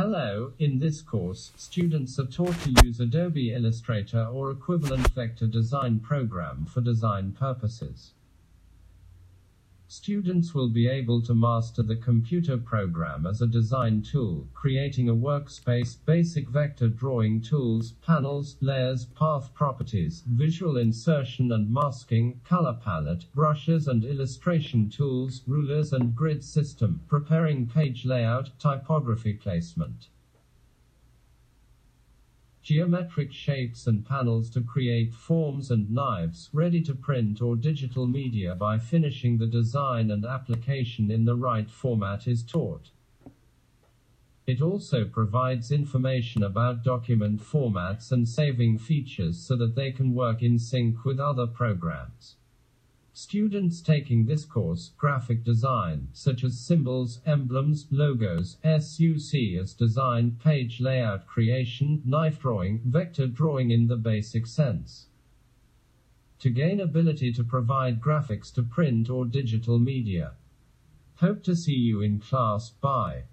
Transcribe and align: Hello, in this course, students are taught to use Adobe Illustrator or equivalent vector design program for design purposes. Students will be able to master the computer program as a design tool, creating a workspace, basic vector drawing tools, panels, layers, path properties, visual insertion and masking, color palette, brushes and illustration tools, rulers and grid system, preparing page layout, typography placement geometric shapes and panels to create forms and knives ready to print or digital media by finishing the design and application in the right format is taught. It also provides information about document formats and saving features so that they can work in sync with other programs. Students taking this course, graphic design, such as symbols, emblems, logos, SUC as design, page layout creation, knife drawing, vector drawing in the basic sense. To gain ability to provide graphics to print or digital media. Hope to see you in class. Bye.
Hello, 0.00 0.52
in 0.60 0.78
this 0.78 1.02
course, 1.02 1.50
students 1.56 2.20
are 2.20 2.26
taught 2.26 2.54
to 2.60 2.72
use 2.84 3.00
Adobe 3.00 3.52
Illustrator 3.52 4.24
or 4.26 4.52
equivalent 4.52 5.10
vector 5.12 5.48
design 5.48 5.98
program 5.98 6.66
for 6.66 6.80
design 6.80 7.32
purposes. 7.32 8.12
Students 9.90 10.54
will 10.54 10.68
be 10.68 10.86
able 10.86 11.22
to 11.22 11.34
master 11.34 11.82
the 11.82 11.96
computer 11.96 12.58
program 12.58 13.26
as 13.26 13.40
a 13.40 13.46
design 13.46 14.02
tool, 14.02 14.46
creating 14.52 15.08
a 15.08 15.14
workspace, 15.14 15.96
basic 16.04 16.50
vector 16.50 16.88
drawing 16.88 17.40
tools, 17.40 17.92
panels, 18.02 18.58
layers, 18.60 19.06
path 19.06 19.54
properties, 19.54 20.22
visual 20.26 20.76
insertion 20.76 21.50
and 21.52 21.72
masking, 21.72 22.38
color 22.44 22.74
palette, 22.74 23.24
brushes 23.34 23.88
and 23.88 24.04
illustration 24.04 24.90
tools, 24.90 25.42
rulers 25.46 25.94
and 25.94 26.14
grid 26.14 26.44
system, 26.44 27.00
preparing 27.08 27.66
page 27.66 28.04
layout, 28.04 28.50
typography 28.58 29.32
placement 29.32 30.08
geometric 32.68 33.32
shapes 33.32 33.86
and 33.86 34.04
panels 34.04 34.50
to 34.50 34.60
create 34.60 35.14
forms 35.14 35.70
and 35.70 35.90
knives 35.90 36.50
ready 36.52 36.82
to 36.82 36.94
print 36.94 37.40
or 37.40 37.56
digital 37.56 38.06
media 38.06 38.54
by 38.54 38.78
finishing 38.78 39.38
the 39.38 39.46
design 39.46 40.10
and 40.10 40.26
application 40.26 41.10
in 41.10 41.24
the 41.24 41.34
right 41.34 41.70
format 41.70 42.26
is 42.28 42.42
taught. 42.42 42.90
It 44.46 44.60
also 44.60 45.06
provides 45.06 45.72
information 45.72 46.42
about 46.42 46.84
document 46.84 47.40
formats 47.40 48.12
and 48.12 48.28
saving 48.28 48.76
features 48.76 49.38
so 49.38 49.56
that 49.56 49.74
they 49.74 49.90
can 49.90 50.12
work 50.12 50.42
in 50.42 50.58
sync 50.58 51.06
with 51.06 51.18
other 51.18 51.46
programs. 51.46 52.36
Students 53.20 53.80
taking 53.80 54.26
this 54.26 54.44
course, 54.44 54.92
graphic 54.96 55.42
design, 55.42 56.06
such 56.12 56.44
as 56.44 56.60
symbols, 56.60 57.18
emblems, 57.26 57.88
logos, 57.90 58.58
SUC 58.62 59.58
as 59.60 59.74
design, 59.74 60.38
page 60.40 60.80
layout 60.80 61.26
creation, 61.26 62.00
knife 62.04 62.38
drawing, 62.38 62.80
vector 62.84 63.26
drawing 63.26 63.72
in 63.72 63.88
the 63.88 63.96
basic 63.96 64.46
sense. 64.46 65.08
To 66.38 66.48
gain 66.48 66.78
ability 66.78 67.32
to 67.32 67.42
provide 67.42 68.00
graphics 68.00 68.54
to 68.54 68.62
print 68.62 69.10
or 69.10 69.24
digital 69.24 69.80
media. 69.80 70.34
Hope 71.16 71.42
to 71.42 71.56
see 71.56 71.74
you 71.74 72.00
in 72.00 72.20
class. 72.20 72.70
Bye. 72.70 73.24